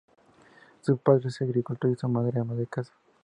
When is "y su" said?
1.91-2.09